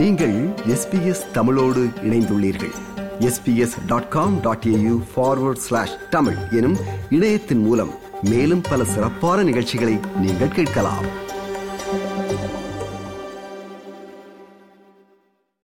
[0.00, 2.72] நீங்கள் எஸ்பிஎஸ் தமிழோடு இணைந்துள்ளீர்கள்.
[3.18, 6.76] SBS dot com dot AU forward slash Tamil எனும்
[7.10, 7.90] இணையத்தின் மூலம்
[8.22, 11.28] மேலும் பல சிறப்பான நிகழ்ச்சிகளை நீங்கள் கேட்கலாம்.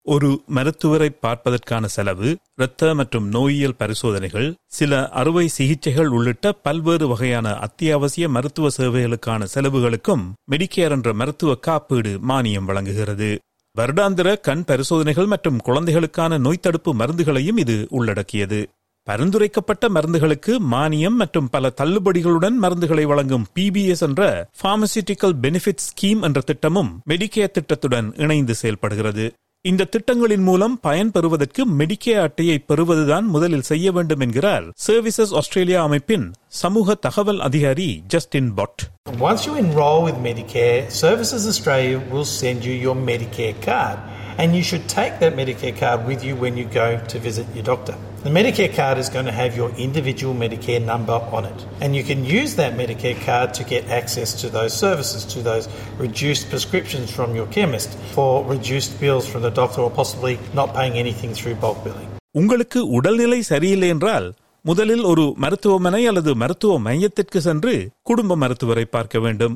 [0.02, 8.30] ஒரு மருத்துவரை பார்ப்பதற்கான செலவு இரத்த மற்றும் நோயியல் பரிசோதனைகள் சில அறுவை சிகிச்சைகள் உள்ளிட்ட பல்வேறு வகையான அத்தியாவசிய
[8.30, 13.40] மருத்துவ சேவைகளுக்கான செலவுகளுக்கும் மெடிக்கேர் என்ற மருத்துவ காப்பீடு மானியம் வழங்குகிறது.
[13.78, 18.68] வருடாந்திர கண் பரிசோதனைகள் மற்றும் குழந்தைகளுக்கான நோய் தடுப்பு மருந்துகளையும் இது உள்ளடக்கியது.
[19.04, 27.02] பரிந்துரைக்கப்பட்ட மருந்துகளுக்கு மானியம் மற்றும் பல தள்ளுபடிகளுடன் மருந்துகளை வழங்கும் பிபிஎஸ் என்ற பார்மசியூட்டிக்கல் பெனிஃபிட் ஸ்கீம் என்ற திட்டமும்
[27.10, 29.34] மெடிக்கேர் திட்டத்துடன் இணைந்து செயல்படுகிறது.
[29.66, 36.26] இந்த திட்டங்களின் மூலம் பயன் பெறுவதற்கு மெடிக்கே அட்டையை பெறுவதுதான் முதலில் செய்ய வேண்டும் என்கிறார் சர்வீசஸ் ஆஸ்திரேலியா அமைப்பின்
[36.62, 38.84] சமூக தகவல் அதிகாரி Justin Bott
[39.22, 43.98] Once you enroll with Medicare, Services Australia will send you your Medicare card.
[44.38, 47.66] And you should take that Medicare card with you when you go to visit your
[47.66, 47.96] doctor.
[48.26, 51.60] The Medicare card is going to have your individual Medicare number on it.
[51.80, 55.66] And you can use that Medicare card to get access to those services, to those
[56.00, 60.96] reduced prescriptions from your chemist, for reduced bills from the doctor, or possibly not paying
[61.04, 62.10] anything through bulk billing.
[62.32, 64.28] உங்களுக்கு உடல்நிலை சரியில்லை என்றால்
[64.66, 67.74] முதலில் ஒரு மருத்துவமனை அல்லது மருத்துவ மையத்திற்கு சென்று
[68.10, 69.56] குடும்ப மருத்துவரை பார்க்க வேண்டும்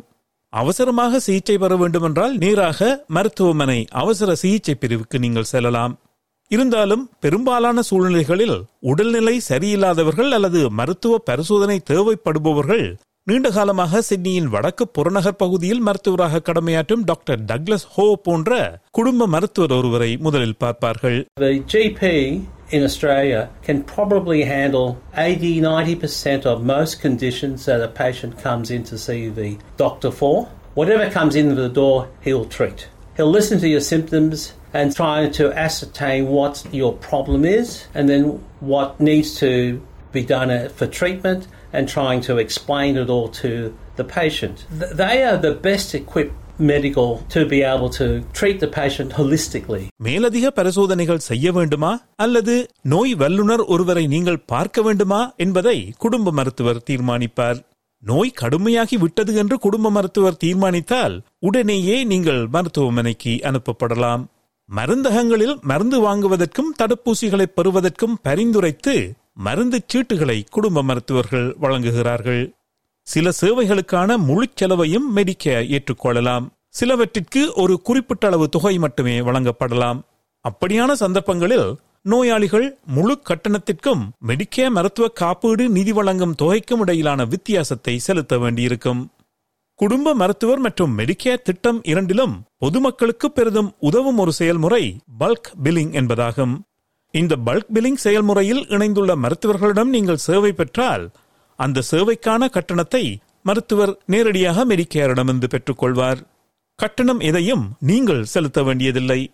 [0.54, 5.96] அவசரமாக சிகிச்சை பெற வேண்டுமென்றால் நேராக மருத்துவமனை அவசர சிகிச்சை பிரிவுக்கு நீங்கள் செல்லலாம்
[6.52, 12.86] இருந்தாலும் பெரும்பாலான சூழ்நிலைகளில் உடல்நிலை சரியில்லாதவர்கள் அல்லது மருத்துவ பரிசோதனை தேவைப்படுபவர்கள்
[13.24, 20.18] நீண்ட காலமாக சிட்னியின் வடக்கு புறநகர் பகுதியில் மருத்துவராக கடமையாற்றும் டாக்டர் டக்லஸ் ஹோ போன்ற குடும்ப மருத்துவர் ஒருவரை
[20.18, 21.20] முதலில் பார்ப்பார்கள்
[22.72, 27.94] in Australia can probably handle 80 90% of most conditions that.
[30.76, 32.80] Whatever comes in the door, he'll treat.
[33.18, 34.36] He'll listen to your symptoms,
[34.74, 38.24] and try to ascertain what your problem is and then
[38.64, 39.52] what needs to
[40.14, 41.42] be done for treatment
[41.74, 43.52] and trying to explain it all to
[43.96, 44.58] the patient.
[44.96, 46.36] They are the best equipped
[46.72, 49.84] medical to be able to treat the patient holistically.
[50.08, 52.56] மேலதிக பரிசோதனைகள் செய்ய வேண்டுமா அல்லது
[52.94, 57.60] நோய் வல்லுநர் ஒருவரை நீங்கள் பார்க்க வேண்டுமா என்பதை குடும்ப மருத்துவர் தீர்மானிப்பார்
[58.04, 64.24] நோய் கடுமையாகி விட்டது என்று குடும்ப மருத்துவர் தீர்மானித்தால் உடனேயே நீங்கள் மருத்துவமனைக்கு அனுப்பப்படலாம்
[64.76, 72.54] மருந்தகங்களில் மருந்து வாங்குவதற்கும் தடுப்பூசிகளை பெறுவதற்கும் பரிந்துரைத்து மருந்து சீட்டுகளை குடும்ப மருத்துவர்கள் வழங்குகிறார்கள்.
[73.02, 76.52] சில சேவைகளுக்கான முழு செலவையும் மெடிக்க ஏற்றுக்கொள்ளலாம்.
[76.70, 80.00] சிலவற்றிற்கு ஒரு குறிப்பிட்ட அளவு தொகை மட்டுமே வழங்கப்படலாம்.
[80.50, 89.10] அப்படியான சந்தர்ப்பங்களில் நோயாளிகள் முழு கட்டணத்திற்கும் மெடிக்கே மருத்துவ காப்பீடு நிதி வழங்கும் தொகைக்கும் இடையிலான வித்தியாசத்தை செலுத்த வேண்டியிருக்கும்.
[89.82, 96.56] குடும்ப மருத்துவர் மற்றும் மெடிக்கேர் திட்டம் இரண்டிலும் பொதுமக்களுக்கு பெரிதும் உதவும் ஒரு செயல்முறை பல்க் பில்லிங் என்பதாகும்.
[97.12, 101.12] இந்த பல்க் பில்லிங் செயல்முறையில் இணைந்துள்ள மருத்துவர்களிடம் நீங்கள் சேவை பெற்றால்
[101.56, 103.04] அந்த சேவைக்கான கட்டணத்தை
[103.44, 106.22] மருத்துவர் நேரடியாக மெடிக்கேரிடமிருந்து பெற்றுக்கொள்வார்.
[106.76, 109.32] கட்டணம் எதையும் நீங்கள் செலுத்த வேண்டியதில்லை.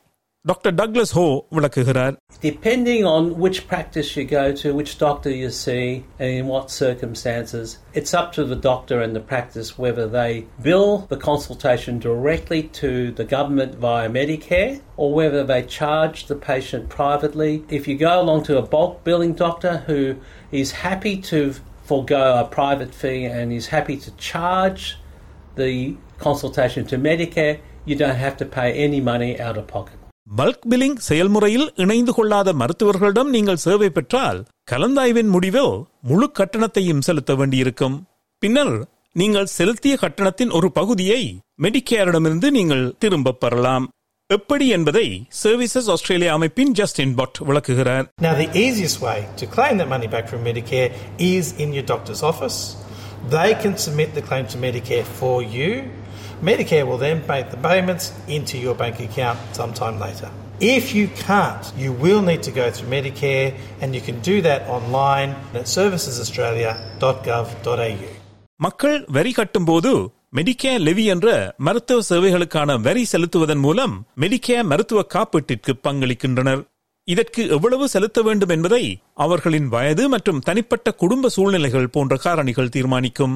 [0.48, 1.24] டாக்டர் டக்ளஸ் ஹோ
[1.56, 2.14] விளக்குகிறார்
[2.50, 5.84] Depending on which practice you go to, which doctor you see,
[6.20, 7.66] and in what circumstances,
[7.98, 10.30] it's up to the doctor and the practice whether they
[10.68, 14.72] bill the consultation directly to the government via Medicare
[15.02, 17.52] or whether they charge the patient privately.
[17.78, 20.00] If you go along to a bulk billing doctor who
[20.62, 21.40] is happy to
[21.90, 24.82] forego a private fee and is happy to charge
[25.62, 25.74] the
[26.28, 27.56] consultation to Medicare,
[27.88, 30.00] you don't have to pay any money out of pocket.
[30.27, 34.39] Bulk billing செயல்முறையில் இணைந்து கொள்ளாத மருத்துவர்களிடம் நீங்கள் சேவை பெற்றால்
[34.71, 37.97] கலந்தாய்வின் முடிவில் முழு கட்டணத்தையும் செலுத்த வேண்டியிருக்கும்
[38.41, 38.75] பின்னர்
[39.15, 41.21] நீங்கள் செலுத்திய கட்டணத்தின் ஒரு பகுதியை
[41.63, 43.85] மெடிக்கேரிடமிருந்து நீங்கள் திரும்பப் பெறலாம்
[44.29, 45.05] எப்படி என்பதை
[45.41, 50.25] சர்வீசஸ் ஆஸ்திரேலியா அமைப்பின் ஜஸ்டின் பாட் விளக்குகிறார் Now, the easiest way to claim that money back
[50.27, 50.89] from Medicare
[51.29, 52.57] is in your doctor's office.
[53.29, 55.69] They can submit the claim to Medicare for you.
[56.41, 60.29] Medicare will then make the payments into your bank account sometime later.
[60.61, 64.61] If you can't, you will need to go through Medicare, and you can do that
[64.69, 68.11] online at servicesaustralia.gov.au.
[68.59, 69.91] மக்கள் வரி கட்டும்போது
[70.33, 71.27] Medicare Levy என்ற
[71.59, 76.61] மருத்துவ சேவைகளுக்கான வரி செலுத்துவதன் மூலம் Medicare மருத்துவ காப்பீட்டிற்கு பங்களிக்கின்றனர்
[77.07, 78.83] இதற்கு எவ்வளவு செலுத்த வேண்டும் என்பதை
[79.25, 83.35] அவர்களின் வயது மற்றும் தனிப்பட்ட குடும்ப சூழ்நிலைகள் போன்ற காரணிகள் தீர்மானிக்கும்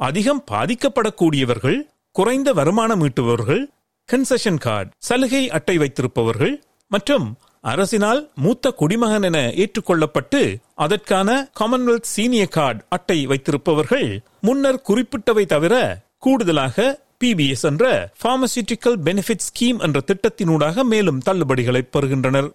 [0.00, 1.78] அதிகம் பாதிக்கப்படக்கூடியவர்கள்
[2.18, 3.60] குறைந்த வருமானம் ஈட்டுபவர்கள்
[4.08, 6.54] கன்செஷன் கார்டு சலுகை அட்டை வைத்திருப்பவர்கள்
[6.90, 7.26] மற்றும்
[7.62, 10.40] அரசினால் மூத்த குடிமகன் என ஏற்றுக்கொள்ளப்பட்டு
[10.74, 14.08] அதற்கான காமன்வெல்த் சீனியர் கார்டு அட்டை வைத்திருப்பவர்கள்
[14.40, 16.88] முன்னர் குறிப்பிட்டவை தவிர கூடுதலாக
[17.24, 22.50] பிபிஎஸ் என்ற பார்மசியூட்டிக்கல் பெனிஃபிட் ஸ்கீம் என்ற திட்டத்தினூடாக மேலும் தள்ளுபடிகளை பெறுகின்றனர்.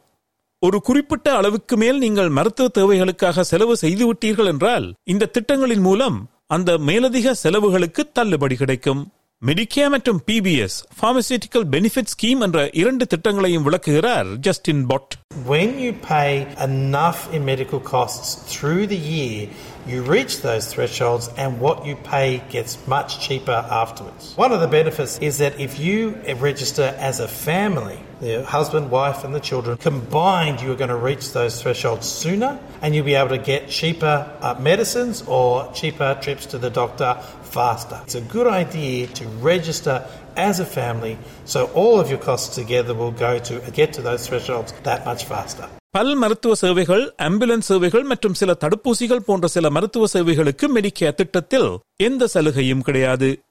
[0.60, 7.36] ஒரு குறிப்பிட்ட அளவுக்கு மேல் நீங்கள் மருத்துவ தேவைகளுக்காக செலவு செய்துவிட்டீர்கள் என்றால் இந்த திட்டங்களின் மூலம் அந்த மேலதிக
[7.44, 9.04] செலவுகளுக்கு தள்ளுபடி கிடைக்கும்.
[9.44, 16.56] மெடிக்கே மற்றும் பிபிஎஸ் பார்மசியூட்டிக்கல் பெனிஃபிட் ஸ்கீம் என்ற இரண்டு திட்டங்களையும் விளக்குகிறார் Justin Bott When you pay
[16.62, 19.50] enough in medical costs through the year,
[19.88, 24.38] you reach those thresholds and what you pay gets much cheaper afterwards.
[24.38, 29.24] One of the benefits is that if you register as a family, the husband, wife,
[29.24, 33.30] and the children combined, you're going to reach those thresholds sooner and you'll be able
[33.30, 38.00] to get cheaper uh, medicines or cheaper trips to the doctor faster.
[38.04, 42.96] It's a good idea to register as a family so all of your costs together
[42.96, 45.68] will go to get to those thresholds that much faster.
[45.90, 52.28] பல் மருத்துவ சேவைகள் ambulance சேவைகள் மற்றும் சில தடுப்பூசிகள் போன்ற சில மருத்துவ சேவைகளுக்கு மெடிக்கேர் திட்டத்தில் எந்த
[52.34, 53.42] சலுகையும் கிடையாது.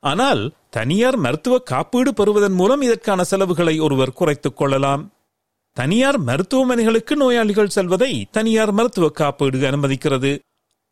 [0.00, 5.12] ஆனால் தனியார் மருத்துவ காப்பீடு பெறுவதன் மூலம் இதற்கான செலவுகளை ஒருவர் குறைத்துக் கொள்ளலாம்.
[5.72, 10.38] தனியார் மருத்துவமனைகளுக்கு நோயாளிகள் செல்வதை தனியார் மருத்துவ காப்பீடு அனுமதிக்கிறது.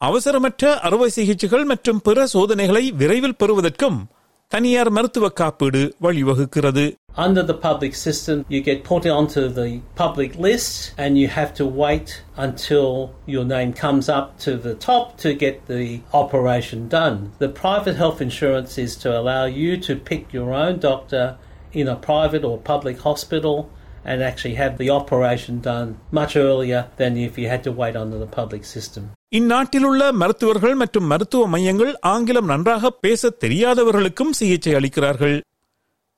[0.04, 4.06] அவசரமற்ற அறுவை சிகிச்சைகள் மற்றும் பிற சோதனைகளை விரைவில் பெறுவதற்கும்
[4.51, 6.85] தனியார் மருத்துவ காப்பீடு வழிவகுக்கிறது
[7.25, 9.69] Under the public system, you get put onto the
[10.01, 12.09] public list and you have to wait
[12.45, 12.85] until
[13.33, 15.87] your name comes up to the top to get the
[16.21, 17.17] operation done.
[17.43, 21.25] The private health insurance is to allow you to pick your own doctor
[21.73, 23.57] in a private or public hospital
[24.03, 28.17] and actually have the operation done much earlier than if you had to wait under
[28.17, 29.03] the public system.
[29.32, 35.36] இந்நாட்டிலுள்ள மருத்துவர்கள் மற்றும் மருத்துவ மையங்கள் ஆங்கிலம் நன்றாக பேச தெரியாதவர்களுக்கும் சிகிச்சை அளிக்கிறார்கள்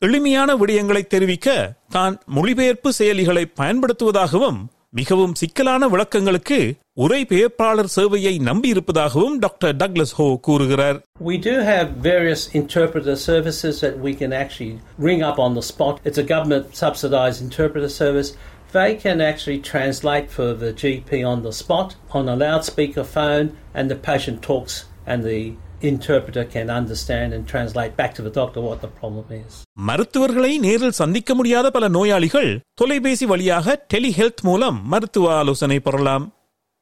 [0.02, 1.48] எளிமையான விடயங்களை தெரிவிக்க
[1.90, 4.58] தான் மொழிபெயர்ப்பு செயலிகளை பயன்படுத்துவதாகவும்
[4.98, 6.58] மிகவும் சிக்கலான விளக்கங்களுக்கு
[6.96, 13.96] உரை பெயர்ப்பாளர் சேவையை நம்பியிருப்பதாகவும் டாக்டர் டக்ளஸ் ஹோ கூறுகிறார் We do have various interpreter services that
[14.06, 15.94] we can actually ring up on the spot.
[16.04, 18.30] It's a government subsidized interpreter service.
[18.70, 23.90] They can actually translate for the GP on the spot on a loudspeaker phone, and
[23.90, 24.74] the patient talks,
[25.06, 25.40] and the
[25.82, 29.52] interpreter can understand and translate back to the doctor what the problem is.
[29.88, 32.50] மருத்துவர்களை நேரில் சந்திக்க முடியாத பல நோயாளிகள்
[32.80, 36.26] தொலைபேசி வழியாக telehealth மூலம் மருத்துவ ஆலோசனை பெறலாம்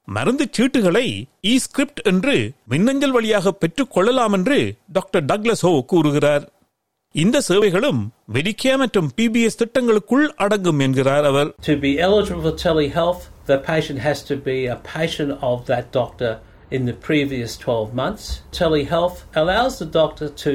[0.08, 1.06] மருந்து சீட்டுகளை
[1.44, 2.34] இ ஸ்கிரிப்ட் என்று
[2.72, 4.58] மின்னஞ்சல் வழியாக பெற்றுக் கொள்ளலாம் என்று
[4.92, 6.44] டாக்டர் டக்லஸ் ஹோ கூறுகிறார்
[7.15, 8.01] இந்த சேவைகளும்
[8.35, 14.19] மெடிக்கே மற்றும் பிபிஎஸ் திட்டங்களுக்குள் அடங்கும் என்கிறார் அவர் To be eligible for telehealth, the patient has
[14.29, 16.31] to be a patient of that doctor
[16.77, 18.23] in the previous 12 months.
[18.59, 20.53] Telehealth allows the doctor to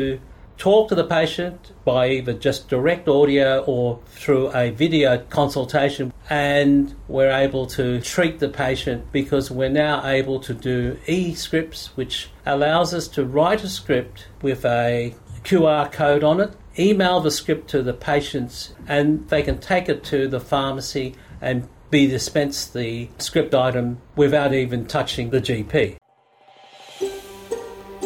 [0.58, 3.84] talk to the patient by either just direct audio or
[4.20, 10.40] through a video consultation, and we're able to treat the patient because we're now able
[10.40, 12.16] to do e scripts, which
[12.46, 15.14] allows us to write a script with a
[15.50, 18.56] QR code on it, email the script to the patients,
[18.88, 21.06] and they can take it to the pharmacy
[21.40, 21.56] and
[21.92, 23.86] be dispensed the script item
[24.16, 25.74] without even touching the GP.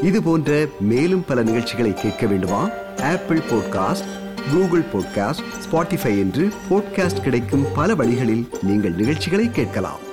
[0.03, 0.51] இது போன்ற
[0.81, 2.63] மேலும் பல நிகழ்ச்சிகளை கேட்க வேண்டுமா
[3.03, 4.09] Apple podcast
[4.53, 10.04] Google podcast Spotify என்று podcast கிடைக்கும் பல வழிகளில் நீங்கள் நிகழ்ச்சிகளை கேட்கலாம்